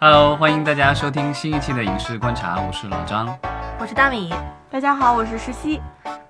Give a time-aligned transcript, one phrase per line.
[0.00, 3.36] Hello，欢迎大家收听新一期的影视观察，我是老张。
[3.80, 4.32] 我是大米，
[4.70, 5.80] 大家好，我是石溪。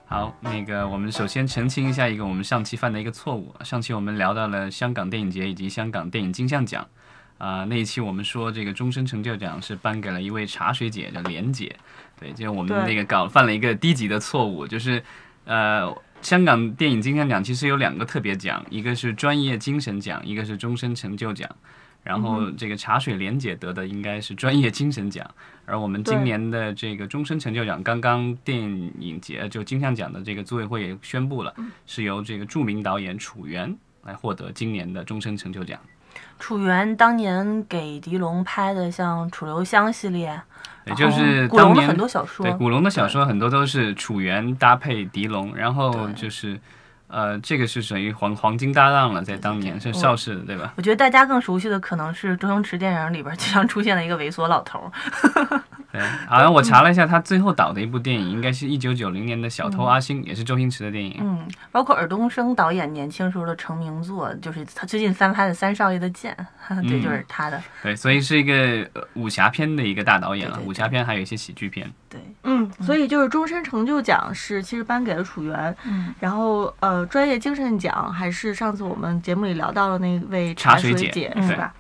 [0.07, 3.55] 好，那个我们首先澄清一下一个我们上期犯的一个错误。
[3.63, 6.87] 上期我们聊到了香港电影节以及香港电影金像奖，
[7.37, 11.77] 啊、那一期我们说这个终身成就奖是颁给了一位茶水姐，叫莲姐。
[12.19, 15.05] 对，就我们那个搞犯了一个低级的错误，就是
[15.45, 21.47] 呃，香港电影金像奖其实有两个特别奖，一个是专业精神奖，一个是终身成就奖。
[22.09, 25.31] 然后这个茶水莲姐得的应该是专业精神奖，
[25.67, 35.79] 而我们今年的这个终身成就奖，刚刚电影节就金像奖的这个组委会也宣布了，是由这个著名导演楚原来获得今年的终身成就奖。
[36.39, 40.41] 楚原当年给狄龙拍的像《楚留香》系列，
[40.87, 46.59] 也就是古龙的很多小说，对古龙的小说很多都是楚原搭配狄龙，然后就是
[47.09, 50.73] 呃，这个是属于黄黄金搭档了，在当年是邵氏的，对吧？
[50.77, 55.63] 我觉得大家更熟悉的可能是周星驰电影里边经常出现的一个猥琐老头儿。
[55.91, 61.17] 对，好像我查了一下，他最后导的一部电影应该是一九九零年的《小偷阿星》，也是周星驰的电影。
[61.21, 66.37] 嗯，包括尔冬升导演年轻时候的成名作，就是他最近翻拍的《三少爷的剑》，
[66.83, 67.63] 对，嗯就是他的。
[67.83, 70.61] 对，所以是一个呃武侠片的一个大导演了。
[70.67, 71.91] 武侠片还有一些喜剧片。
[72.11, 81.73] 对，嗯，所以就是终身成就奖是其实颁给了楚原，嗯，然后呃专业精神奖还是上次我们节目里聊到的那位水茶水姐嗯是吧？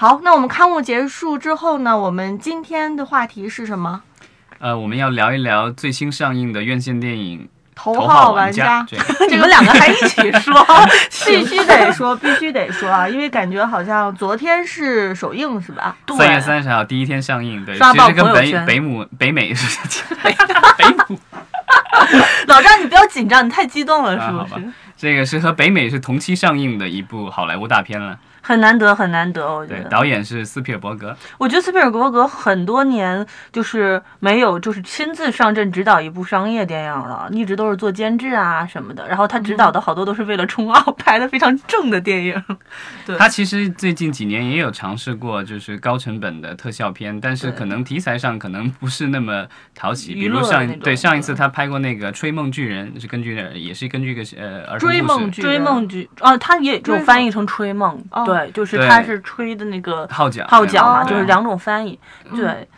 [0.00, 4.00] 好，那我们刊物结束之后呢，我们今天的话题是什么？
[4.60, 8.96] 呃，我们要聊一聊最新上映的院线电影头《号玩家，对，
[9.28, 10.64] 你们两个还一起说，
[11.26, 15.96] 必须得说， 必须得说啊，因为感觉好像昨天是首映是吧？
[16.06, 17.64] 对三月三十号第一天上映。
[17.64, 19.80] 对，刷爆其实跟北朋友圈北母北美是
[20.22, 21.18] 北母
[22.46, 24.72] 老张，你不要紧张，你太激动了，是不是？
[24.96, 28.16] 这个是和北美是同期上映的一部好莱坞大片了。
[28.48, 29.90] 很难得，很难得，我觉对，得。
[29.90, 31.14] 导演是斯皮尔伯格。
[31.36, 39.06] 我觉得斯皮尔伯格很多年就是没有就是亲自上阵指导一部商业电影了，一直都是做监制啊什么的。
[39.06, 42.42] 然后他指导的好多都是为了冲奥拍的非常正的电影。
[43.04, 50.14] 对他其实最近几年也有尝试过，就是高成本的特效片，但是可能题材上可能不是那么讨喜。
[50.14, 54.88] 比如上一对上一次他拍过那个《吹梦巨人》，是根据也是根据一个呃儿童。
[54.88, 61.98] 追梦剧，追梦剧啊，他也有翻译成吹梦，哦对，就是他是吹的那个号角，号角嘛，哦就是两种翻译，
[62.30, 62.68] 嗯对。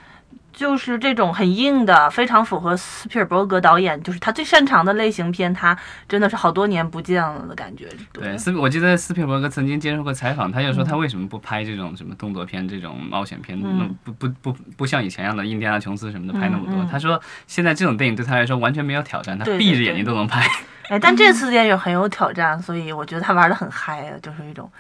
[0.53, 5.75] 就是这种很硬的，非常符合斯皮尔伯格导演，就是他最擅长的类型片，他
[6.07, 7.87] 真的是好多年不见了的感觉。
[8.13, 16.75] 对，斯我记得斯皮尔伯格曾经接受过采访，他就说他为什么不拍这种什么动作片、这种冒险片，嗯那种不不不不像以前一样的印第安琼斯什么的拍那么多。
[16.75, 20.47] 嗯嗯他说现在这种电影对他来说完全没有挑战，他闭着眼睛都能拍。
[20.91, 24.71] 哎，但这 次电影很有挑战，所以我觉得他玩的很嗨啊，就是一种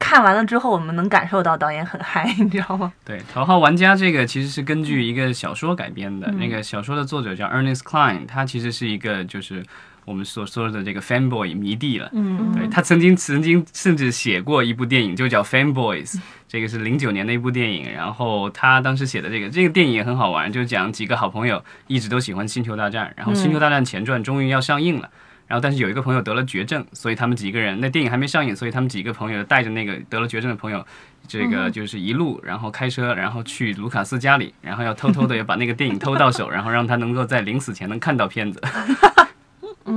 [0.00, 2.92] 看完了之后，我们能感受到导演很嗨， 你知道吗？
[3.04, 9.62] 对，《头号玩家》这个其实是根据一个小说改编的，嗯那个小说的作者叫 Ernest Klein，他其实是一个就是
[10.06, 12.08] 我们所说的这个 fanboy 迷弟了。
[12.12, 16.14] 嗯对他曾经曾经甚至写过一部电影，就叫《Fanboys》，
[16.48, 17.92] 这个是零九年的一部电影。
[17.92, 25.08] 然后他当时写的这个这个电影也很好玩，就讲几个好朋友一直都喜欢《星球大战》，然后《星球大战前传》终于要上映了。
[25.50, 30.86] 然后，但是有一个朋友得了绝症，所以他们几个人那电影还没上映，所以他们几个朋友带着那个得了绝症的朋友，
[31.26, 38.62] 这个就是一路，然后开车，然后去卢卡斯家里，然后要偷偷的要把那个电影偷到手， 然后让他能够在临死前能看到片子。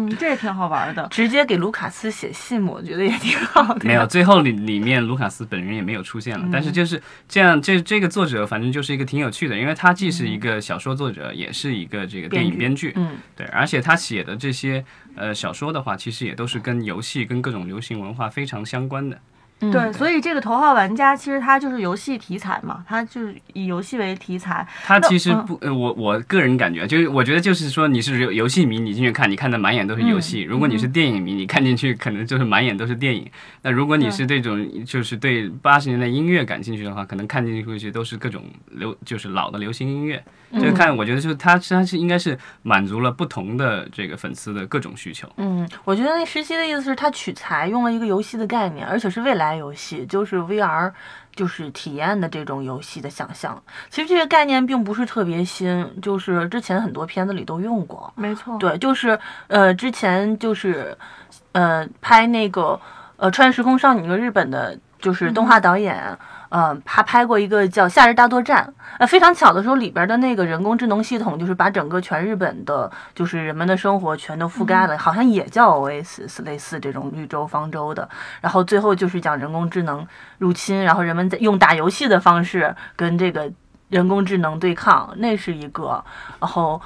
[0.08, 1.08] 嗯，这也挺好玩的。
[1.10, 3.86] 直接给卢卡斯写信，我觉得也挺好的。
[3.86, 14.84] 没有，最后里里面卢卡斯本人也没有出现了，但是就是这样，这这个作者反正就是一个挺有趣的，因为他既是一个小说作者，也是一个这个电影编剧，嗯，对，而且他写的这些
[15.16, 19.20] 呃小说的话，其实也都是跟游戏跟各种流行文化非常相关的。
[19.64, 24.68] 嗯对，所以这个头号玩家其实它就是游戏题材嘛，它就是以游戏为题材。
[24.86, 33.26] 他其实嗯不，呃，我我个人感觉，就是我觉得就是说，你是游游戏迷，你进去看，你看的满眼都是游戏；如果你是电影迷，你看进去可能就是满眼都是电影。
[33.62, 40.24] 那如果你是这种就是对八十年代音乐感兴趣的话，可能看进去都是各种流就是老的流行音乐。
[40.56, 45.28] 这个看，我觉得就是它它是应该是满足了不同的这个粉丝的各种需求。
[45.38, 50.92] 嗯，我觉得那实习的意思是他取材用了一个游戏的概念，而且是未来游戏，就是 VR，
[51.36, 53.62] 就是体验的这种游戏的想象。
[53.90, 58.12] 其实这个概念并不是特别新，就是之前很多片子里都用过。
[58.16, 60.98] 没错，对，就是呃，之前就是
[61.52, 62.80] 呃拍那个
[63.18, 66.18] 呃《穿越时空少女》一个日本的就是动画导演。
[66.54, 68.64] 呃，他拍过一个叫《夏日大作战》，
[69.00, 78.08] 呃，非常巧的时候，里边的那个人工智能系统就是把整个全日本的，就是人们的生活全都覆盖了，好像也叫 Oasis，类似这种绿洲方舟的。
[78.40, 80.06] 然后最后就是讲人工智能
[80.38, 83.52] 入侵，然后人们在用打游戏的方式跟这个
[83.90, 86.04] 人工智能对抗，那是一个。
[86.40, 86.80] 然后。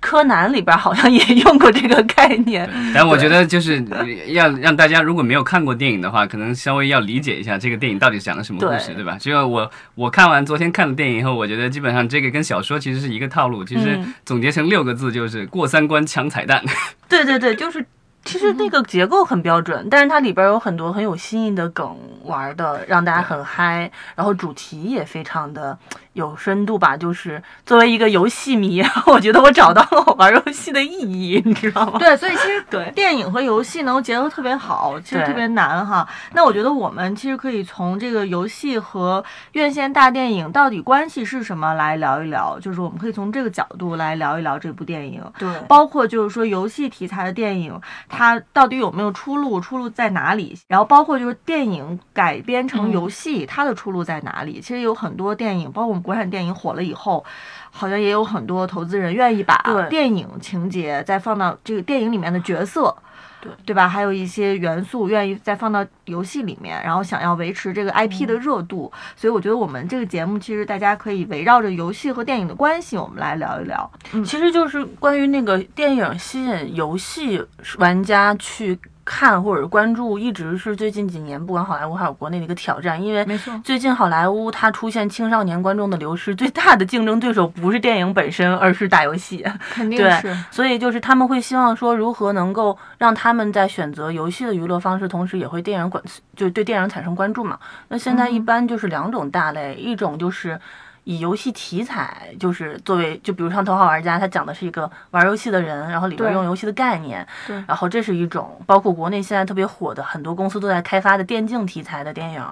[0.00, 3.84] 柯南里边好像也用过这个概念，但我觉得就是
[4.28, 9.16] 要让大家如果没有看过电影的话，可能稍微要理解一下这个电影到底讲的什么故事，对吧？
[9.18, 16.62] 只有我我看完昨天看的电影以后，我觉得基本上这个跟小说其实是一个套路，其实总结成六个字就是过三关抢彩蛋。
[17.08, 17.84] 对对对，就是
[18.24, 25.78] 其实那个结构很标准，但是它里边有很多很有新意的梗玩的，让大家很嗨，然后主题也非常的。
[26.14, 31.98] 有深度吧，就是作为一个游戏迷， 我觉得我找到了玩游戏的意义，你知道吗？
[31.98, 36.08] 对，所以其实对电影和游戏能结合特别好，其实特别难哈。
[36.32, 45.20] 那我觉得我们其实可以从这个游戏和院线大电影到底关系是什么来聊一聊，就是我们可以从这个角度来聊一聊这部电影。
[45.36, 47.76] 对，包括就是说游戏题材的电影，
[48.08, 50.56] 它到底有没有出路，出路在哪里？
[50.68, 54.60] 然后包括就是电影改编成游戏，它的出路在哪里？
[54.60, 56.03] 其实有很多电影，包括。
[56.04, 57.24] 国产电影火了以后，
[57.72, 59.56] 好像也有很多投资人愿意把
[59.88, 62.94] 电影情节再放到这个电影里面的角色，
[63.40, 63.88] 对对吧？
[63.88, 68.92] 还有一些元素愿意再放到游戏里面，然后想要维持这个 IP 的热度。
[69.16, 73.90] 所以我觉得我们这个节目其实大家可以围绕着游戏和电影的关系，我们来聊一聊。
[74.12, 77.42] 嗯，其实就是关于那个电影吸引游戏
[77.78, 78.78] 玩家去。
[79.04, 83.26] 看或者关注一直是最近几年不管好莱坞还有国内的一个挑战，因为
[83.62, 89.44] 最近好莱坞它出现青少年观众的流失，最大的竞争对手不是电影本身，而是打游戏。
[89.70, 96.02] 肯定是，所以就是他们会希望说，如何能够让他们在选择游戏的娱乐方式，同时也会电影管，
[96.34, 97.58] 就对电影产生关注嘛。
[97.88, 100.58] 那现在一般就是两种大类，一种就是。
[101.04, 112.42] 以游戏题材就是作为，就比如像《头号玩家》，它讲的是一个玩游戏的人，然后里边用游戏的概念，对，然后这是一种，包括国内现在特别火的很多公司都在开发的电竞题材的电影，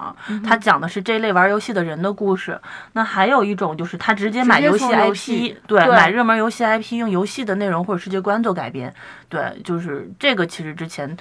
[0.43, 2.59] 它讲的是这类玩游戏的人的故事。
[2.93, 8.93] 那还有一种就是他直接买游戏 IP，对，买热门游戏 IP，用游戏的内容或者世界观做改编，
[9.29, 11.17] 对，就是这个其实之前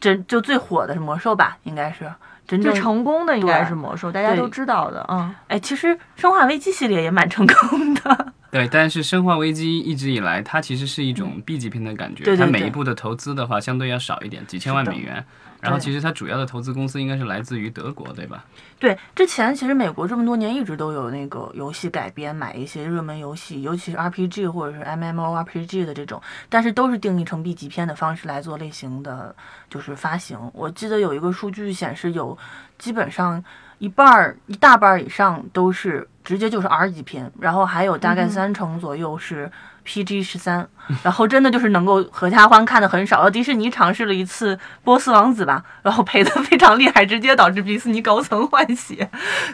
[0.00, 2.10] 真就最火的是魔兽吧，应该是。
[2.46, 8.32] 真正成功的应该是魔兽，大家都知道的嗯，哎，其实生化危机系列也蛮成功的。
[8.52, 12.22] 对，但是生化危机一直以来，它其实是一种 B 级片的感觉。
[12.22, 15.24] 对它每一部的投资的话，相对要少一点，几千万美元。
[15.64, 18.44] 然后其实它主要的投资公司应该是来自于德国，对吧？
[18.78, 29.34] 对，之前其实美国这么多年一直都有那个游戏改编，买一些热门游戏，尤其是 RPG 或者是 MMORPG 的这种，但是都是定义成 B 级片的方式来做类型的，
[29.70, 30.38] 就是发行。
[30.52, 32.36] 我记得有一个数据显示，有
[32.78, 33.42] 基本上
[33.78, 39.50] 一半儿、一大半儿以上都是直接就是 R 级片，然后还有大概三成左右是。
[39.84, 40.66] PG 十三，
[41.02, 43.28] 然后真的就是能够合家欢看的很少。
[43.28, 49.08] 迪士尼尝试了一次波斯王子吧，然后赔的非常厉害，直接导致迪士尼高层换血。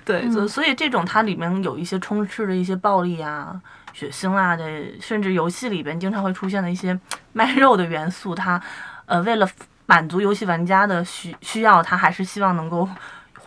[0.04, 3.60] 对，所所以这种它里面有一些充斥着一些暴力啊、
[3.92, 4.64] 血腥啊的，
[5.00, 6.98] 甚至游戏里边经常会出现的一些
[7.32, 8.60] 卖肉的元素，它
[9.06, 9.48] 呃为了
[9.86, 12.88] 满足游戏玩家的需需要，它还是希望能够。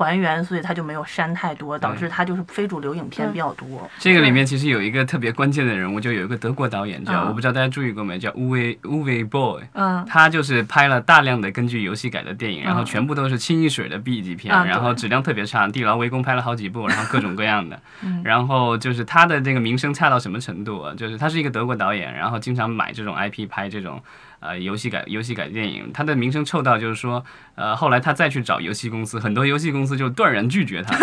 [0.04, 3.90] 还原，所以它就没有删太多，导致它就是非主流影片比较多。
[4.00, 9.64] 这个里面其实有一个特别关键的人物，就有一个德国导演叫，我不知道大家注意过没，叫 Uwe Uwe Boy。
[9.74, 15.68] 嗯，他就是拍了大量的根据游戏改的电影，然后全部都是清一水的 B 级片，然后质量特别差。
[15.68, 17.80] 地牢围攻拍了好几部，然后各种各样的。
[18.24, 20.94] 然后就是他的这个名声差到什么程度啊？
[20.96, 24.02] 就是他是一个德国导演，然后经常买这种 IP 拍这种。
[24.44, 27.24] 呃，游戏改游戏改电影，他的名声臭到就是说，
[27.56, 30.98] 呃，后来他再去找游戏公司，很多游戏公司就断然拒绝他，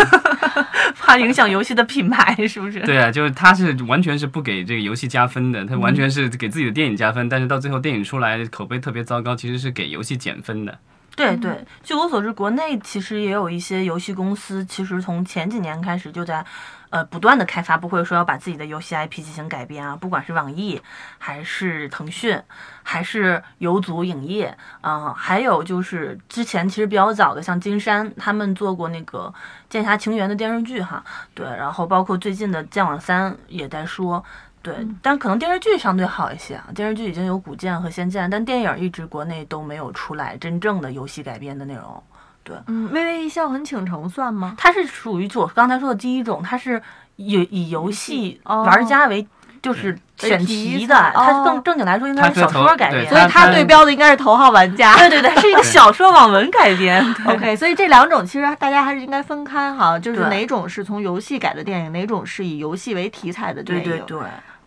[1.01, 2.79] 怕影响游戏的品牌，是不是？
[2.81, 10.77] 对啊，就是他是完全是不给这个游戏加分的，他完全是给自己的电影加分，但是到最后电影出来口碑特别糟糕，其实是给游戏减分的。
[11.15, 16.45] 对对，据我所知，国内其实也有一些游戏公司，其实从前几年开始就在。
[16.91, 20.81] 呃，不断的开发，布会说要把自己的游戏 IP 进行改编啊，不管是网易，
[21.17, 22.37] 还是腾讯，
[22.83, 29.33] 还是游族影业，嗯，还有就是之前其实比较早的，像金山他们做过那个
[29.69, 31.01] 《剑侠情缘》的电视剧哈，
[31.33, 34.21] 对，然后包括最近的《剑网三》也在说，
[34.63, 42.03] 对，但可能电视剧相对好一些啊，电视剧已经有古剑和仙剑，但电影一直国内都没有出来真正的游戏改编的内容。
[42.43, 44.55] 对，嗯，微微一笑很倾城算吗？
[44.57, 46.81] 它是属于我刚才说的第一种，它是
[47.15, 49.27] 以以游戏玩家为
[49.61, 54.95] 就是选题题的，材它哦更正经来说应该是小说改编，所以它对标的应该是头号玩家。
[55.09, 57.03] 对对对，是一个小说网文改编。
[57.13, 63.83] 对 OK，所以这两种其实大家还是应该分开哈，就是哪种是从游戏改的电影，哪种是以游戏为题材的电影。
[63.83, 64.19] 对对对。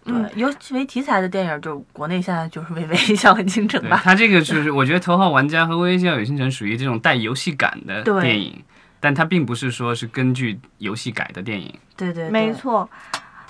[0.07, 3.97] 嗯对，游戏为题材的电影，就是国内现在就是《微微一 笑很倾城》吧。
[3.97, 8.63] 对它这个就是，我觉得《头号玩家》和《微微一笑很倾城》属于这种带游戏感的电影，
[9.01, 11.73] 但它并不是说是根据游戏改的电影。
[11.97, 12.53] 对对，对没。
[12.53, 12.89] 错，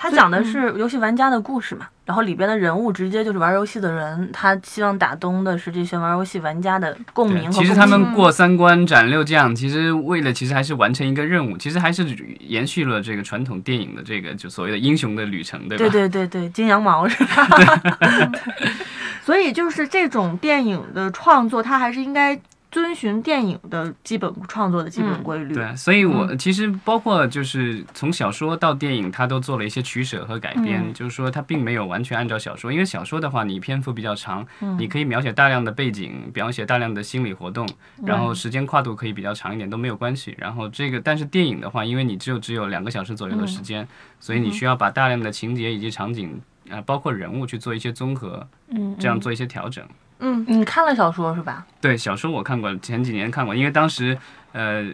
[0.05, 12.05] 它讲的是游戏玩家的故事嘛，然后里边的人物直接就是玩游戏的人，他希望打动的是这些玩游戏玩家的共鸣其实他们过三关斩六将，其实为了其实还是完成一个任务，其实还是
[12.41, 15.89] 延续了这个传统电影的这个就所谓的英雄的旅程，对吧？
[15.89, 17.49] 对对对对，金羊毛是吧？
[19.25, 22.39] 所以就是这种电影的创作，它还是应该
[22.75, 25.55] 遵循电影的基本创作的基本嗯规律。
[25.55, 37.65] 对，所以我、嗯其实包括就是从小说到电影，它都做了一些取舍和改编，嗯就是说它并没有完全按照小说，因为小说的话，你篇幅比较长，嗯你可以描写大量的背景，描写大量的心理活动，
[38.05, 40.35] 然后时间跨度可以比较长一点都没有关系。
[40.37, 43.87] 然后这个，但是电影的话，因为你只有只有两个小时左右的时间，
[44.19, 46.41] 所以你需要把大量的情节以及场景。
[46.71, 49.85] 啊，包括人物去做一些综合，嗯，这样做一些调整。
[49.85, 51.67] 嗯，你看了小说是吧？
[51.81, 54.17] 对小说我看过，前几年看过，因为当时
[54.53, 54.85] 呃，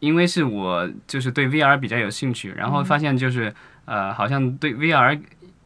[0.00, 5.20] 因为是我就是对 VR 比较有兴趣，然后发现就是呃，好像对 VR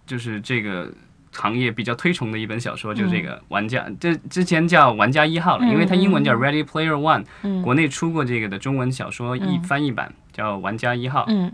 [0.07, 0.93] 就是这个
[1.33, 7.62] 行业比较推崇的一本小说，就是这个玩家，这之前叫玩家一号了，因为它英文叫 Ready Player One，嗯。
[7.62, 9.62] 国内出过这个的中文小说译嗯。
[9.62, 11.25] 翻译版叫玩家一号。
[11.29, 11.51] 嗯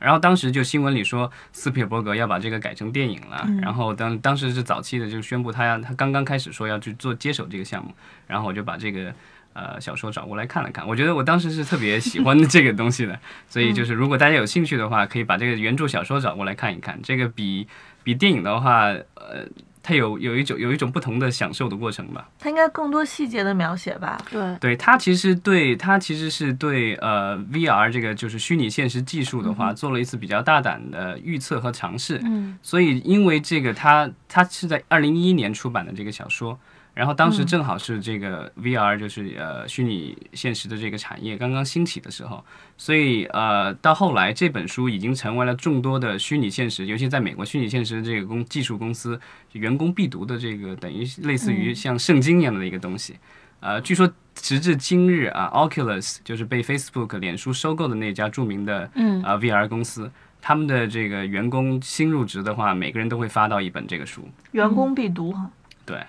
[0.00, 7.94] 然后当时就新闻里说斯皮尔伯格要把这个改成电影了，然后当当时是早期的就宣布他要他刚刚开始说要去做接手这个项目，
[8.26, 9.12] 然后我就把这个
[9.52, 17.68] 呃小说找过来看了看，我觉得我当时是特别喜欢这个东西的， 所以就是如果大家有兴趣的话，可以把这个原著小说找过来看一看，这个比
[18.02, 19.46] 比电影的话，呃，
[19.82, 22.28] 它有有一种有一种不同的享受的过程吧。
[22.38, 24.20] 它应该更多细节的描写吧。
[24.30, 32.20] 对，对它其实对它其实是对呃 VR 这个就是虚拟现实技术的话，做了一次比较大胆的预测和尝试。
[32.24, 36.58] 嗯所以因为这个它它是在二零一一年出版的这个小说，
[36.92, 42.44] 然后当时正好是这个 VR 就是呃虚拟现实的这个产业刚刚兴起的时候，
[42.76, 49.18] 所以呃到后来这本书已经成为了众多的虚拟现实，尤其在美国虚拟现实这个公技术公司
[49.52, 53.16] 员工必读的这个等于类似于像圣经一样的一个东西。
[53.60, 64.26] 呃，据说直至今日啊，Oculus 就是被 Facebook 脸书收购的那家著名的嗯啊、VR 公司，他们的这个员工新入职的话，每个人都会发到一本这个书。
[64.52, 65.50] 员工必读哈。
[65.84, 66.02] 对，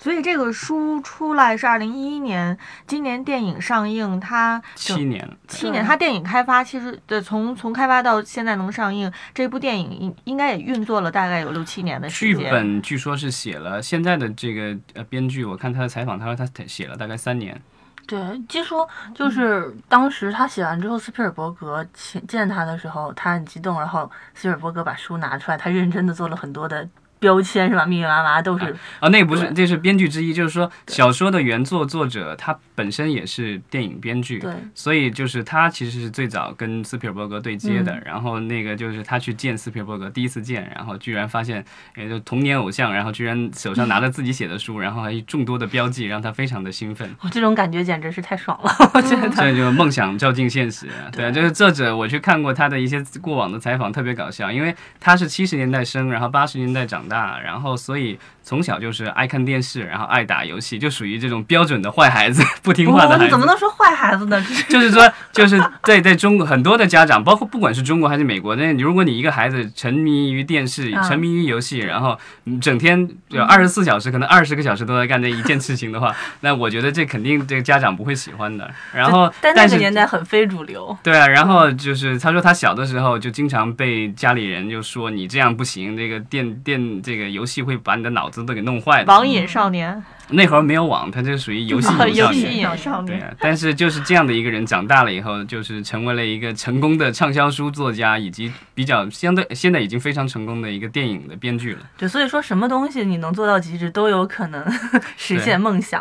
[0.00, 12.50] 所以这个书出来是二零一一年，今年电影上映，它整七年七年，对它电影开发其实的从从开发到现在能上映，这部电影应应该也运作了大概有六七年的时间剧。
[12.50, 17.60] 本据说是写了，现在的这个呃编剧，我看他的采访，他说他写了大概三年。
[18.06, 26.88] 对，据说就是当时他写完之后，斯皮尔伯格见见他的时候，他很激动，然后斯皮尔伯格把书拿出来，他认真的做了很多的
[27.20, 27.86] 标签，是吧？
[27.86, 28.74] 密密麻麻都是。
[28.98, 41.62] 啊，那不是，这是编剧之一，就是说小说的原作作者他本身也是电影编剧，对，所以就是他其实是最早跟斯皮尔伯格对接的，嗯然后那个就是他去见斯皮尔伯格，第一次见，然后居然发现，
[41.94, 47.14] 也就童年偶像，然后居然手上拿着自己写的书，然后还有众多的标记，让他非常的兴奋。
[47.20, 49.28] 我这种感觉简直是太爽了，我觉得。
[49.28, 63.38] 这就是梦想照进现实，对啊，就是作者，我去看过他的一些过往的采访，特别搞笑，因为他是七十年代生，然后八十年代长大，然后所以从小就是爱看电视，然后爱打游戏，就属于这种标准的坏孩子，不听话的哦，孩子你怎。
[63.38, 64.38] 么能说坏孩子呢？
[64.68, 78.70] 就是说，就是在在中国很多的家长，包括不管是中国还是美国，那如果你一个孩子沉迷于电视、啊沉迷于游戏，然后嗯整天有二十四小时，可能二十个小时都在干这一件事情的话， 那我觉得这肯定这个家长不会喜欢的。
[78.94, 80.96] 然后，但那个年代很非主流。
[81.02, 89.12] 对啊，然后就是他说他小的时候就经常被家里人就说你这样不行，这个电电这个游戏会把你的脑子都给弄坏的。
[89.12, 92.52] 网瘾少年，那会儿没有网，他就属于游戏啊 游少年。
[92.52, 93.18] 戏瘾少年。
[93.18, 101.80] 对啊，但是就是这样的一个人，长大了以后，就是成为了一个成功的畅销书作家，以及比较相对现在已经非常成功的一个电影的编剧了。
[101.98, 104.64] 对，所以说什么东西你能做到极致，都有可能
[105.16, 106.00] 实现梦想。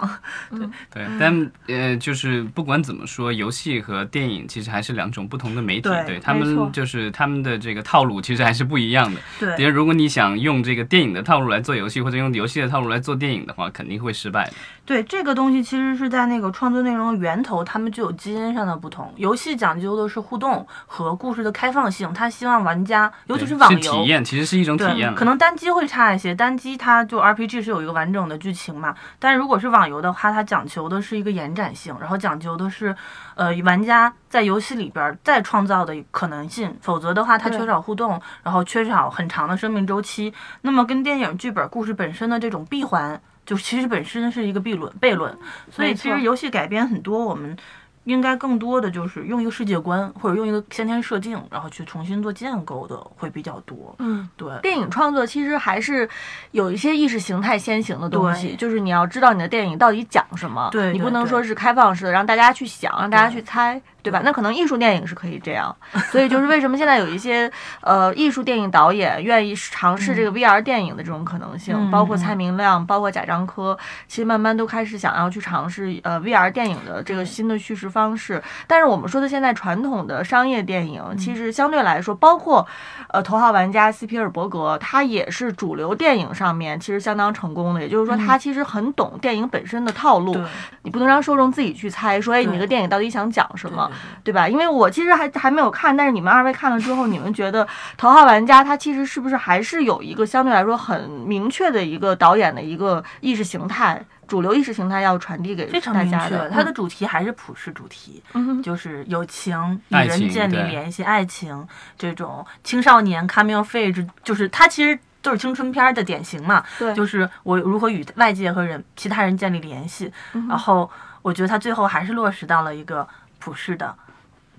[0.93, 9.19] 对，但呃，就是不管怎么说，游戏和电影其实还是两种不同的媒体，对对他们就是他们的这个套路其实还是不一样的。
[9.39, 14.53] 对因为如果你想用这个电影的套路来做游戏，或者用游戏的套路来做电影的话，肯定会失败的。
[14.85, 19.13] 对这个东西，其实是在那个创作内容的源头，他们就有基因上的不同。
[19.17, 32.95] 游戏讲究的是互动和故事的开放性，他希望玩家，尤其是网游，体验，其实是一种体验对，可能单机会差一些，单机它就 RPG 是有一个完整的剧情嘛，但是如果是网游的话，它讲求的是一个延展性，然后讲究的是，
[33.35, 45.35] 呃，玩家在游戏里边儿再创造的可能性，否则的话它缺少互动，然后缺少很长的生命周期，那么跟电影剧本故事本身的这种闭环，就其实本身是一个悖论悖论，
[45.71, 47.57] 所以其实游戏改编很多我们。
[48.05, 53.93] 应该更多的就是用一个世界观，或者用一个先天设定，然后去重新做建构的会比较多。
[53.99, 56.09] 嗯，对，电影创作其实还是
[56.51, 63.79] 有一些意识形态先行的东西，就是你要知道你的电影到底讲什么，对对你不能说是开放式的，让大家去想，让大家去猜，
[64.09, 64.21] 对吧？
[64.25, 65.75] 那可能艺术电影是可以这样，
[66.11, 67.51] 所以就是为什么现在有一些
[67.81, 72.19] 呃艺术电影导演愿意尝试这个 VR 电影的这种可能性，嗯包括嗯。
[72.19, 78.43] 蔡明亮，包括贾樟柯，其实慢慢都开始想要去尝试呃 VR 电影的这个新的叙事方式。
[78.67, 82.67] 但是我们说的现在传统的商业电影，其实相对来说，包括
[83.07, 87.81] 呃《头号玩家》斯皮尔伯格，他也是主流电影上面其实相当成功的。
[87.81, 90.43] 也就是说，他其实很懂电影本身的套路，对。
[90.83, 93.89] 你不能让受众自己去猜，说哎，你对这个电影到底想讲什么，
[94.23, 94.47] 对吧？
[94.47, 97.65] 因为我其实还还没有看，但是你们二位看了之后，你们觉得
[97.97, 104.05] 《头号玩家》他其实是不是还是有一个相对来说很明确的一个导演的一个意识形态？
[104.27, 116.63] 主流意识形态要传递给非常明确，大家的，它的主题还是普世主题，嗯就是友情、与人建立联系、爱情这种青少年 coming of age，就是它其实都是青春片儿的典型嘛。
[116.77, 120.87] 对，就是我如何与外界和人其他人建立联系，嗯然后
[121.23, 123.07] 我觉得它最后还是落实到了一个
[123.39, 123.95] 普世的。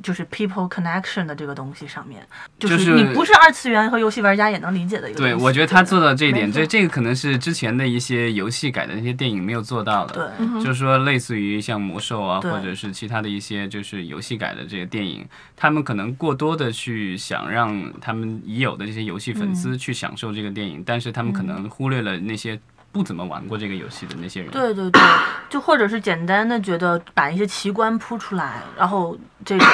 [0.03, 2.27] 就是 people connection 的这个东西上面，
[2.59, 5.19] 就就是是你不是二次元和游戏玩家也能理解的一个。
[5.19, 10.33] 对，我觉得他做到这一点，这这个可能是之前的一些游戏改的那些电影没有做到的。
[10.39, 22.59] 对，就是说，类似于像魔兽啊，或者是其他的一些就是游戏改的这个电影，他们可能过多的去想让他们已有的这些游戏粉嗯丝去享受这个电影，但是他们可能忽略了那些
[22.93, 24.51] 不怎么玩过这个游戏的那些人。
[24.51, 25.01] 对对对，
[25.49, 29.69] 就或者是简单的觉得把一些奇观铺出来，然后这种，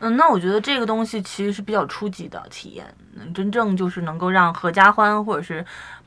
[0.00, 5.64] 嗯，那我觉得这个东西其实是比较初级的体验，嗯真正就是能够让合家欢或者是。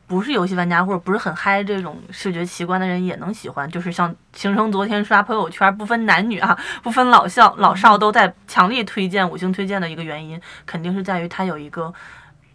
[0.08, 11.94] 不是游戏玩家或者不是很嗨这种视觉奇观的人也能喜欢，就是像形成昨天刷朋友圈不分男女啊，不分老少老少都在强力推荐五星推荐的一个原因，肯定是在于它有一个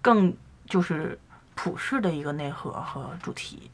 [0.03, 0.31] 更
[0.69, 1.19] 就是
[1.55, 3.71] 普世的一个内核和主题。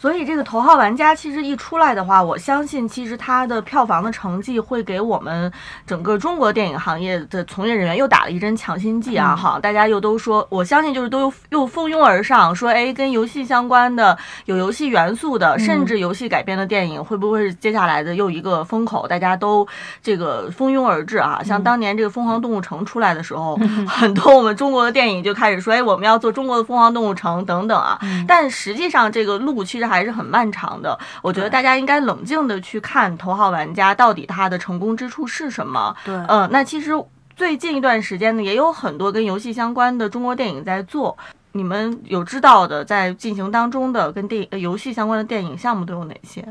[0.00, 0.06] 对。
[0.06, 5.52] 所以这个《头号玩家》其实一出来的话，我相信其实它的票房的成绩会给我们
[5.84, 9.36] 整个中国电影行业的从业人员又打了一针强心剂啊！
[9.44, 19.08] 嗯，大家又都说，我相信就是都又又蜂拥而上，说哎，跟游戏相关的、有游戏元素的，甚至游戏改编的电影，会不会是接下来的又一个风口？
[19.08, 19.66] 大家都
[20.02, 21.42] 这个蜂拥而至啊！
[21.44, 27.98] 像当年这个《疯狂动物城》出来的时候， 很多我们中国的电影就开始说，哎，我们要做中国的《疯狂动物城》等等啊。
[28.28, 30.98] 但实际上这个路其实还是很漫长的。
[31.22, 35.94] 我觉得大家应该冷静的去看《头号玩家》到底它的成功之处是什么。
[36.04, 36.92] 对，嗯，那其实
[37.36, 41.16] 最近一段时间呢，也有很多跟游戏相关的中国电影在做。
[41.52, 46.46] 你们有知道的，在进行当中的跟电影游戏相关的电影项目都有哪些？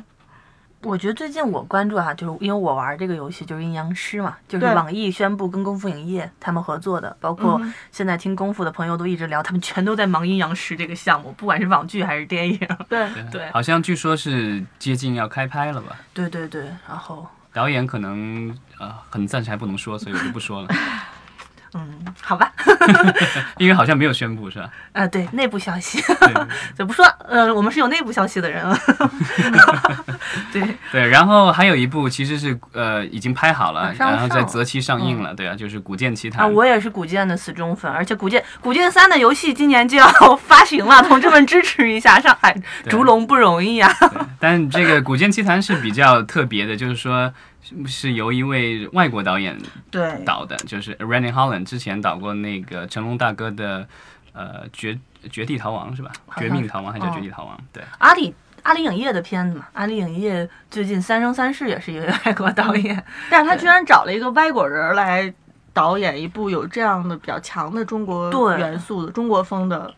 [0.86, 12.60] 我觉得最近我关注哈、就是因为我玩这个游戏就是阴阳师嘛，就是网易宣布跟功夫影业他们合作的，包括嗯现在听功夫的朋友都一直聊，他们全都在忙阴阳师这个项目，不管是网剧还是电影。
[12.88, 15.98] 对，对好像据说是接近要开拍了吧？
[16.14, 20.68] 对对对，然后导演可能呃很暂时还不能说，所以我就不说了，
[21.78, 22.50] 嗯，好吧，
[23.60, 24.70] 因为好像没有宣布是吧？
[24.94, 26.34] 啊，对，内部消息，对
[26.78, 28.78] 就不说，呃，我们是有内部消息的人了。
[30.54, 36.48] 对，对，然后还有一部其实是呃已经拍好了然后在择期上映了，对啊，就是《古剑奇谭啊，》。
[36.50, 40.08] 我也是古剑的死忠粉，而且古剑古剑三的游戏今年就要
[40.48, 42.56] 发行了，同志们支持一下，上海
[42.90, 43.94] 烛龙不容易啊。
[44.00, 44.10] 对
[44.40, 47.34] 但这个《古剑奇谭》是比较特别的，就是说
[47.68, 49.58] 是是由一位外国导演
[49.90, 53.88] 对，导的，就是 Rennie Holland 之前导过那个成龙大哥的
[54.34, 54.98] 呃绝
[55.32, 56.12] 绝地逃亡是吧？
[56.38, 57.60] 绝命逃亡还叫哦绝地逃亡？
[57.74, 65.34] 对，阿里阿里影业的片子嘛，阿里影业最近《三生三世》也是一位外国导演， 但是他居然找了一个外国人来
[65.74, 69.94] 导演一部有这样的比较强的中国元素的中国风的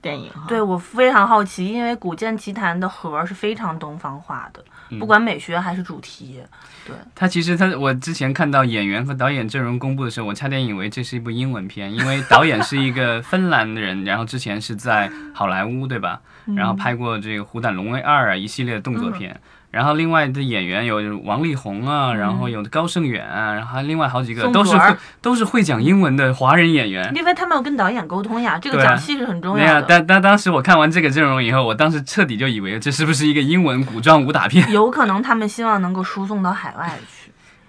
[0.00, 0.44] 电影哈。
[0.46, 6.40] 对我非常好奇，因为《古剑奇谭》的盒是非常东方化的，嗯不管美学还是主题。
[6.86, 16.20] 对他其实他我之前看到演员和导演阵容公布的时候，我差点以为这是一部英文片，因为导演是一个芬兰人，然后之前是在好莱坞对吧？
[16.56, 19.40] 然后拍过这个《虎胆龙威二》啊一系列的动作片。
[19.76, 24.74] 然后另外的演员有王力宏啊，然后有高胜远啊，然后还另外好几个都是
[25.20, 27.12] 都是会讲英文的华人演员。
[27.14, 29.60] 因为他们要跟导演沟通呀，这个讲戏是很重要的。
[29.60, 29.84] 对呀。
[29.86, 34.72] 但但当时我看完这个阵容以后，我当时彻底就以为这是不是一个英文古装武打片？
[34.72, 37.15] 有可能他们希望能够输送到海外去。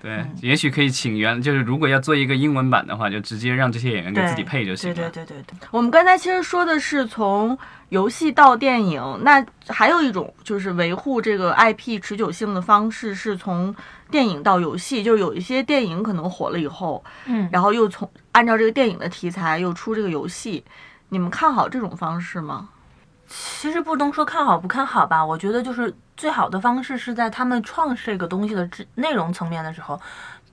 [0.01, 4.95] 对，也许可以请原，就是如果要做一个英文版的话，就直接让这些演员给自己配就行了。
[4.95, 7.57] 对对对对对，我们刚才其实说的是从
[7.89, 13.75] 游戏到电影，那还有一种就是维护这个 IP 持久性的方式，是从
[14.11, 20.63] 电影到游戏，就是有一些电影可能火了以后，嗯，然后又从按照这个电影的题材又出这个游戏，
[21.09, 22.69] 你们看好这种方式吗？
[23.27, 29.99] 其实不能说看好不看好吧，我觉得就是最好的方式是在他们创这个东西的质内容层面的时候，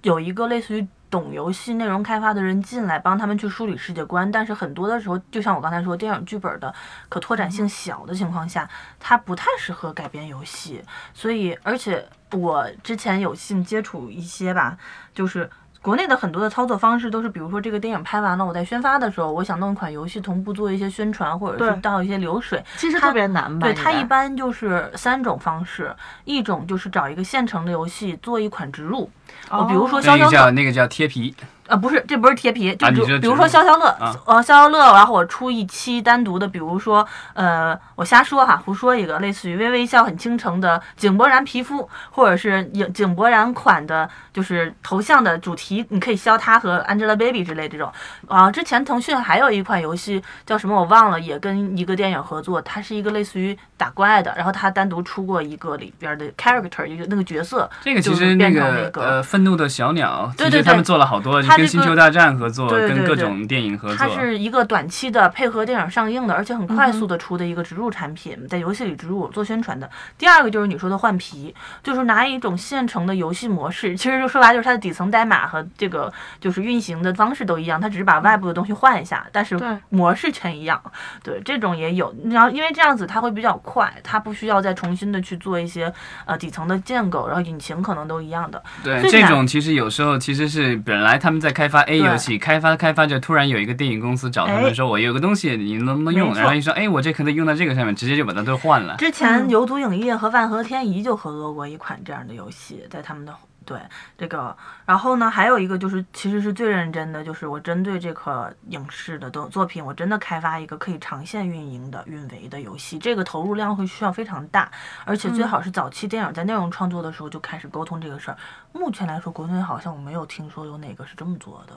[0.02, 4.28] 有一个类似于懂游戏内容开发的人进来帮他们去梳理世界观。
[4.32, 6.74] 但是很多的时候，就像我刚才说，电影剧本的
[7.08, 10.82] 可拓展性小的情况下，它不太适合改编游戏。
[11.12, 14.76] 所以，而且我之前有幸接触一些吧，
[15.14, 15.48] 就是。
[15.84, 23.66] 国内的很多的操作方式都是，比如说这个电影拍完了，我在宣发的时候，我想弄一款游戏同步做一些宣传，或者是对倒一些流水，其实特别难吧？
[23.66, 25.94] 对，它一般就是三种方式，
[26.24, 29.10] 一种就是找一个现成的游戏做一款植入，
[29.50, 31.36] 哦比如说那个消消乐，叫那个叫贴皮，
[31.66, 47.90] 呃，不是，这不是贴皮，就比如、说比如说消消乐，啊呃，消消乐，然后我出一期单独的，比如说，呃，我瞎说哈，胡说一个，类似于微微一笑很倾城的井柏然皮肤，或者是井井柏然款的，就是头像的主题，你可以消他和 Angelababy 之类这种。
[48.29, 64.08] 啊，之前腾讯还有一款游戏叫什么我忘了，也跟一个电影合作，它是一个类似于打怪的，然后它单独出过一个里边的 character，一个那个角色，这个其实变成那个呃愤怒的小鸟，对对对他们做了好多，就跟星球大战合作，跟各种电影合作它。
[64.08, 69.90] 是一个短期的配合电影上映的，而且很快嗯速的出的一个植入产品，在游戏里植入做宣传的。
[70.16, 79.58] 第二个就是你说的换皮，就是拿一种现成的游戏模式，其实就说白了就是它的底层代码和这个就是运行的方式都一样，它只是把外部的东西换一下，但是
[79.90, 80.80] 模式全一样。
[81.22, 82.14] 对，这种也有。
[82.30, 85.92] 然后因为这样子它会比较快，它不需要再重新的去做一些
[86.24, 88.62] 呃底层的建构，然后引擎可能都一样的。
[88.82, 96.35] 对，这种其实有时候其实是本来他们在开发 A 游戏，开发开发着，突然有一个电影公司找他哎们说，我有个东西你能不能用？
[96.35, 98.96] 然后一说，哎，我这可能用到这个上面，直接就把它都换了。
[98.96, 103.79] 之前嗯游族影业和万和天宜就合作过一款这样的游戏，在他们的对
[104.16, 114.70] 这个，然后呢，还有一个就是其实是最认真的，就是我针对这个影视的作作品，我真的开发一个可以长线运营的运维的游戏，这个投入量会需要非常大，
[115.05, 118.37] 而且最好是早期电影在内容创作的时候就开始沟通这个事儿。
[118.72, 121.74] 目前来说，国内好像我没有听说有哪个是这么做的，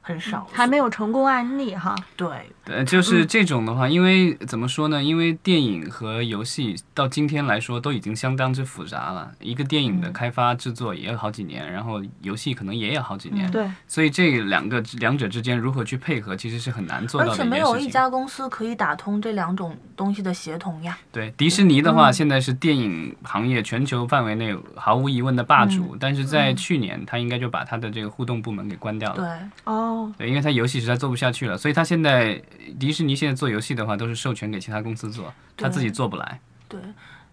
[0.00, 1.94] 很少，还没有成功案例哈。
[2.16, 2.28] 对
[2.64, 5.02] 呃，就是这种的话，因为怎么说呢？
[5.02, 9.30] 因为电影和游戏到今天来说都已经相当之复杂了。
[9.40, 17.90] 一个电影的开发制作也有好几年，然后游戏可能也有好几年，对，所以这两个两者之间如何去配合，其实是很难做而且到的一没有一。
[17.90, 20.96] 家公司可以打通这两种东西的协同呀。
[21.10, 29.16] 对，迪士尼的话，嗯现在是电影行业全球范围内毫无疑问的霸主，但是在去年，他应该就把他的这个互动部门给关掉了。
[29.16, 32.42] 对，哦，对，因为他游戏实在做不下去了，所以他现在
[32.78, 36.40] 迪士尼现在做游戏的话，都是授权给其他公司做，他自己做不来。
[36.68, 36.80] 对，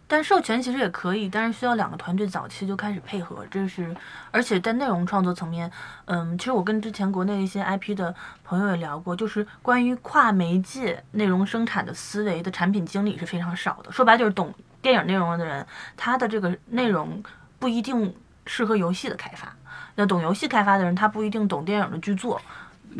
[0.07, 3.95] 但授权其实也可以，但是需要两个团队早期就开始配合，这是
[4.31, 5.69] 而且在内容创作层面，
[6.05, 13.91] 嗯，其实我跟之前国内一些 IP 的朋友也聊过，就是关于跨媒介内容生产的思维的产品经理是非常少的。
[13.91, 15.65] 说白了就是懂电影内容的人，
[15.95, 17.21] 他的这个内容
[17.59, 18.15] 不一定
[18.45, 19.53] 适合游戏的开发。
[19.97, 22.39] 那懂游戏开发的人，他不一定懂电影的剧作。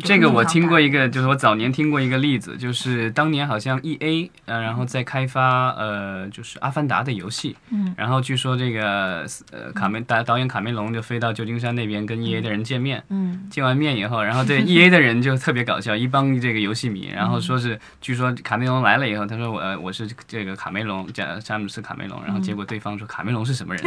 [0.04, 23.82] 这个我听过一一个，就是我早年听过一个例子，就是当年好像 E A 呃，然后在开发呃，就是《阿凡达》的游戏，嗯，然后据说这个呃卡梅导导演卡梅隆就飞到旧金山那边跟 E A 的人见面，嗯见完面以后，然后对 E A 的人就特别搞笑，一帮这个游戏迷，然后说是据说卡梅隆来了以后，他说我呃我是这个卡梅隆，叫詹姆斯卡梅隆，然后结果对方说卡梅隆是什么人，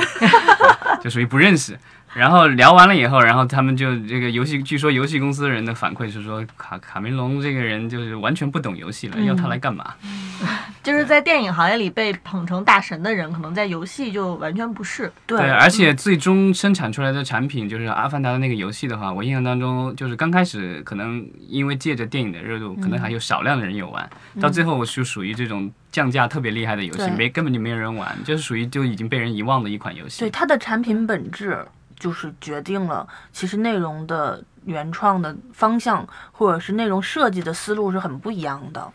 [1.02, 1.78] 就属于不认识。
[2.14, 9.94] 然后聊完了以后，然后他们就这个游戏，据说游戏公司的人的反馈是说卡卡梅隆这个人就是完全不懂游戏了，要他来干嘛？
[10.84, 15.12] 就是在电影行业里被捧成大神的人，可能在游戏就完全不是。
[15.26, 24.10] 对，对，而且最终生产出来的产品就是《阿凡达》的那个游戏的话，我印象当中就是刚开始可能因为借着电影的热度，可能还有少量的人有玩，
[24.42, 30.20] 到最后就属于这种降价特别厉害的游戏，没根本就没有人玩，就是属于就已经被人遗忘的一款游戏。
[30.20, 31.64] 对它的产品本质
[32.02, 38.92] 就是决定了，其实内容的原创的方向或者是内容设计的思路是很不一样的。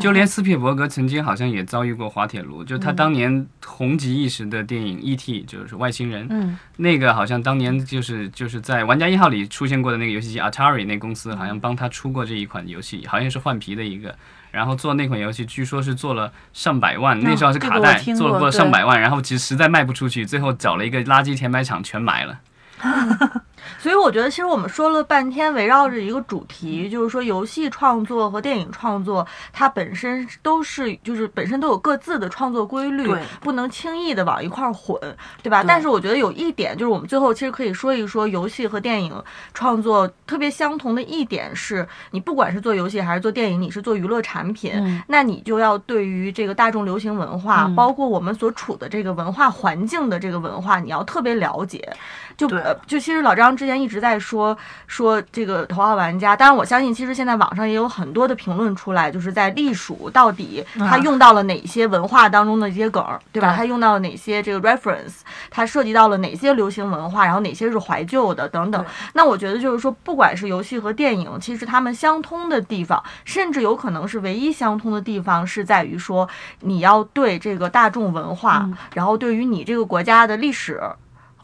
[0.00, 14.12] 就连斯皮尔伯格曾经好像也遭遇过滑铁卢，就他当年红极一时的电影《E.T.》，就是外星人，嗯，那个好像当年就是就是在玩家一号里出现过的那个游戏机 Atari 那公司，好像帮他出过这一款游戏，好像是换皮的一个。
[14.50, 22.40] 然后做那款游戏，据说是做了上百万，那时候是卡带，这个做了过上百万，然后其实实在卖不出去，最后找了一个垃圾填埋场全埋了。
[23.78, 34.98] 所以我觉得，其实我们说了半天，围绕着一个主题，就是说游戏创作和电影创作，它本身都是就是本身都有各自的创作规律，不能轻易的往一块儿混，
[35.42, 35.62] 对吧？
[35.62, 35.68] 对。
[35.68, 39.12] 但是我觉得有一点，就是我们最后其实可以说一说游戏和电影
[39.52, 45.02] 创作特别相同的一点是，你不管是做游戏还是做电影，你是做娱乐产品，嗯。
[45.08, 47.74] 那你就要对于这个大众流行文化，嗯。
[47.74, 51.96] 包括我们所处的这个文化环境的这个文化，你要特别了解。
[52.36, 63.52] 就呃，就其实老张之前一直在说说这个头号玩家，当然我相信，其实现在网上也有很多的评论出来，就是在隶属到底他啊用到了哪些文化当中的一些梗儿，对吧？
[63.52, 65.20] 对他用到了哪些这个 reference，
[65.50, 68.84] 他涉及到了哪些流行文化，然后哪些是怀旧的等等。
[69.14, 76.28] 那我觉得就是说，不管是游戏和电影，其实他们相通的地方，甚至有可能是唯一相通的地方，是在于说
[76.60, 80.82] 你要对这个大众文化，嗯然后对于你这个国家的历史。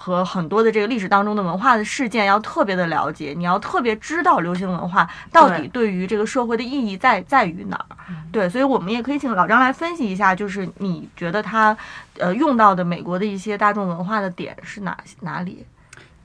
[0.03, 7.97] 和很多的这个历史当中的文化的事件要特别的了解，你要特别知道流行文化到底对于这个社会的意义在在于哪儿。
[8.33, 11.77] 对，所以我们也可以请老张来分析一下，就是你觉得他
[12.19, 15.65] 呃用到的美国的一些大众文化的点是哪哪里？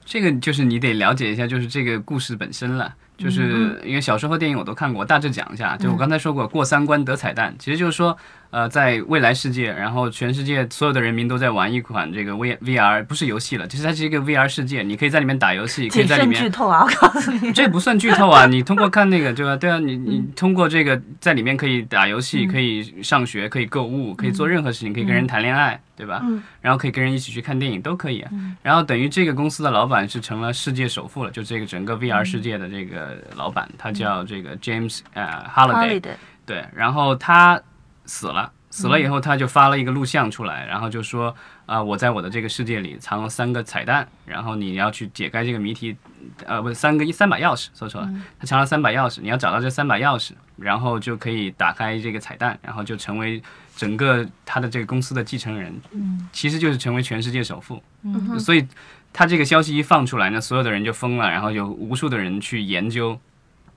[0.04, 2.96] 这个就是你得了解一下，就是这个故事本身了。
[3.16, 5.76] 就是因为小说和电影我都看过，大致讲一下。
[5.76, 8.16] 就我刚才说过，过三关得彩蛋，其实就是说，
[8.50, 16.84] 呃，在未来世界，然后全世界所有的人民都在玩一款这个 V VR，不是游戏了，其实它是一个 VR 世界，你可以在里面打游戏，可以在里面剧透啊！
[16.84, 18.46] 我告诉你， 这不算剧透啊！
[18.48, 19.56] 你通过看那个，对吧？
[19.56, 26.22] 对啊，你你通过这个在里面可以打游戏，可以上学，可以购物，可以做任何事情，可以跟人谈恋爱，对吧？
[26.24, 28.26] 嗯然后可以跟人一起去看电影，都可以。
[28.62, 35.46] 然后等于这个公司的老板是成了世界首富了，就这个整个 VR 世界的这个老板，他叫这个 James 呃。
[35.54, 36.00] Holiday
[36.46, 37.60] 对，然后他
[38.08, 41.36] 死了，死了以后他就发了一个录像出来，然后就说
[41.68, 45.96] 啊、我在我的这个世界里藏了三个彩蛋，然后你要去解开这个谜题，
[46.46, 53.44] 呃，不是三个三把钥匙，说错了，他藏了三把钥匙，你要找到这三把钥匙，然后就可以打开这个彩蛋，然后就成为
[53.76, 56.26] 整个他的这个公司的继承人，嗯。
[56.32, 57.84] 其实就是成为全世界首富。
[58.04, 58.66] 嗯所以
[59.12, 63.20] 他这个消息一放出来呢，所有的人就疯了，然后有无数的人去研究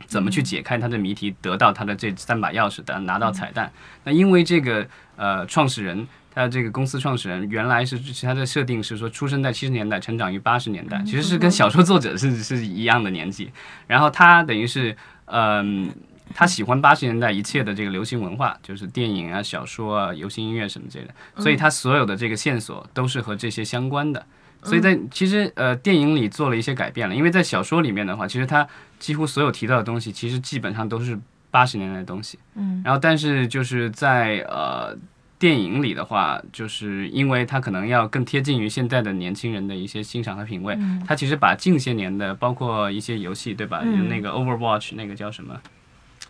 [0.07, 3.73] 怎么去解开他的谜题，得到他的这三把钥匙的，拿到彩蛋。
[4.05, 4.87] 那因为这个
[5.17, 6.07] 呃创始人。
[6.33, 13.51] 他这个公司创始人原来是是他的设定是说出生在七十年代，成长于八十年代，其实是跟小说作者是 是一样的年纪。
[13.89, 15.93] 然后他等于是嗯、
[16.33, 24.25] 他喜欢八十年代一切的这个流行文化，就是电影啊、小说啊、流行音乐什么之类的，所以他所有的这个线索都是和这些相关的。
[24.63, 28.67] 所以在其实呃电影里做了一些改变了，因为在小说里面的话，其实他
[28.99, 31.19] 几乎所有提到的东西，其实基本上都是
[31.51, 32.39] 八十年代的东西。
[32.55, 34.97] 嗯，然后但是就是在呃
[35.39, 43.81] 电影里的话，就是因为它可能要更贴近于现在的年轻人的一些欣赏和品味，嗯它其实把近些年的包括一些游戏，对吧？
[43.83, 45.59] 嗯那个 Overwatch，那个叫什么？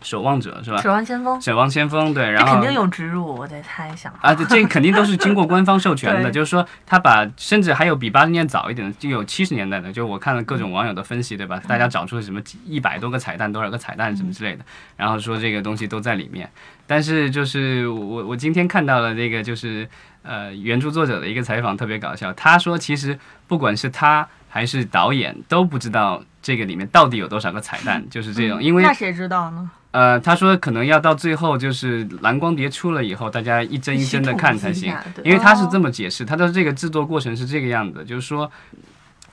[0.02, 0.80] 守望者是吧？
[0.80, 4.12] 守望先锋，守望先锋对，然后肯定有植入，我在猜想。
[4.20, 11.60] 啊，对，这肯定都是经过官方授权的， 就是说他把甚至还有比八十年代早一点的，就有七十年代的，就我看了各种网友的分析，对吧？
[11.68, 14.64] 大家找出了什么一百多个彩蛋，多少个彩蛋什么之类的，
[14.96, 16.50] 然后说这个东西都在里面。
[16.86, 19.88] 但是就是我我今天看到了这个就是
[20.22, 22.32] 呃原著作者的一个采访，特别搞笑。
[22.32, 29.70] 他说其实不管是他还是导演都不知道这个里面到底有多少个彩蛋，就是这种，因为那谁知道呢？
[29.92, 38.50] 呃，他说可能要到最后就是蓝光碟出了以后，大家一帧一帧的看才行因为他是这么解释，他的这个制作过程是这个样子，就是说。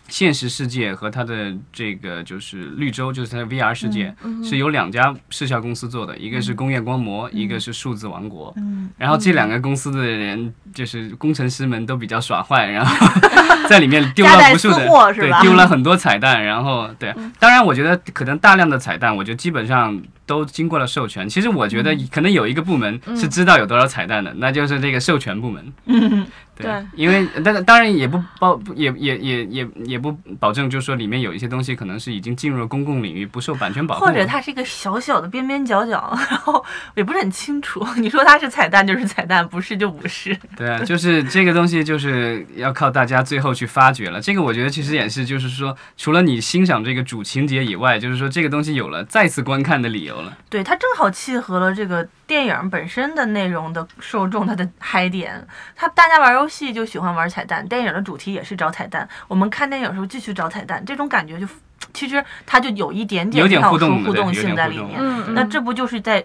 [0.07, 8.53] 现实世界和它的这个就是绿洲，就是它的 VR 世界，是由两家视效公司做的，一个是工业光魔，一个是数字王国。
[8.57, 13.07] 嗯，然后这两个公司的人，就是工程师们都比较耍坏，然后
[13.69, 16.43] 在里面丢了无数的对丢了很多彩蛋。
[16.43, 21.27] 然后对，当然我觉得可能大量的彩蛋，我觉得基本上都经过了授权。
[21.27, 25.73] 其实我觉得可能有一个部门是知道有多少彩蛋的，那就是这个授权部门。
[26.65, 34.05] 对因为但是当然也不保也也也也也不保证，就是说里面有一些东西可能是已经进入了公共领域，不受版权保护。
[34.05, 36.63] 或者它是一个小小的边边角角，然后
[36.95, 37.85] 也不是很清楚。
[37.97, 40.37] 你说它是彩蛋就是彩蛋，不是就不是。
[40.55, 44.19] 对啊，就是这个东西就是要靠大家最后去发掘了。
[44.19, 50.37] 这个我觉得其实也是，就是说除了你欣赏这个主情节以外，就是说这个东西有了再次观看的理由了。
[50.49, 55.47] 对，它正好契合了这个电影本身的内容的受众，它的嗨点。
[55.75, 59.07] 它大家玩游戏就喜欢玩彩蛋，电影的主题也是找彩蛋。
[59.29, 61.47] 我们看电影的时候继续找彩蛋，这种感觉就
[61.93, 64.99] 其实它就有一点点跳出互动性在里面。
[64.99, 66.23] 嗯，那这不就是在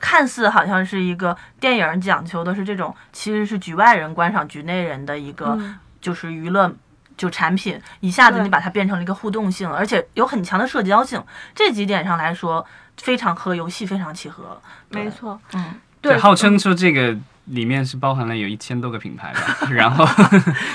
[0.00, 6.70] 看似好像是一个电影讲求的是这种，其实是局外人观赏局内人的一个嗯就是娱乐。
[7.18, 11.22] 就产品一下子你把它变成了一个互动性，而且有很强的社交性，
[11.54, 12.64] 这几点上来说，
[12.96, 14.58] 非常和游戏非常契合。
[14.88, 17.14] 没，错，嗯，对，号称说这个
[17.46, 20.06] 里面是包含了有一千多个品牌吧， 然后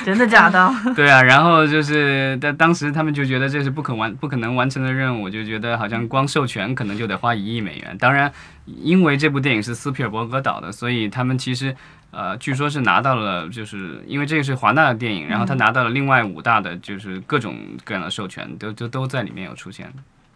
[0.03, 0.71] 真的假的？
[0.95, 7.95] 对啊，然后就是但当时他们就觉得这是不可完不可能完成的任务，就觉得好像光授权可能就得花一亿美元。
[7.97, 8.31] 当然，
[8.65, 11.75] 因为这部电影是斯皮尔伯格导的，所以他们其实
[12.13, 19.91] 呃，据说是拿到了，就是因为这个是华纳的电影，然后他拿到了另外五大的就是各种各样的授权，都都都在里面有出现。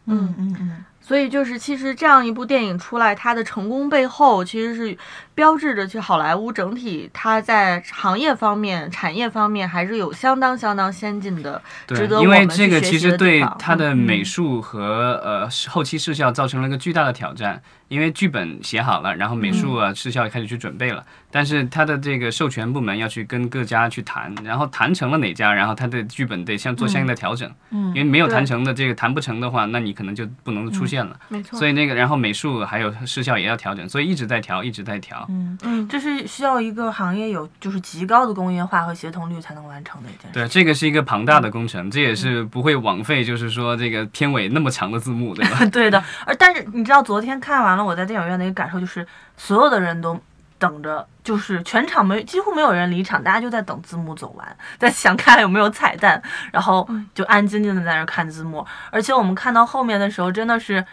[0.09, 4.97] 嗯嗯嗯，所以就是，其实这样一部电影出来，它的成功背后其实是
[5.35, 17.61] 标志着，去好莱坞整体它在行业方面、产业方面还是有相当相当先进的，值对，因为得我们这个其实对它的嗯美术和、呃后期视效造成了一个巨大的挑战。
[17.87, 27.49] 因为剧本写好了，然后美术啊、视效也开始去准备了，但是他的这个授权部门要去跟各家去谈，然后谈成了哪家，然后他的剧本得相做相应的调整。
[27.71, 31.17] 嗯因为没有谈成的这个谈不成的话，那你可能就不能出现了。
[31.29, 35.25] 没错所以那个，然后美术还有视效也要调整，所以一直在调，一直在调。
[35.29, 40.33] 嗯，嗯，这是需要一个行业有就是极高的工业化和协同率才能完成的一件事。
[40.33, 45.65] 对，这个是一个庞大的工程，这也是不会枉费，就是说这个片尾那么长的字幕，对吧？
[45.71, 49.05] 对的，而但是你知道，昨天看完了，我在电影院的一个感受就是，
[49.37, 50.19] 所有的人都
[50.57, 58.65] 等着，就是全场没几乎没有人离场，大家就在等字幕走完，在想看有没有彩蛋，然后就安静静的在那儿看字幕。
[58.91, 60.83] 而且我们看到后面的时候，真的是。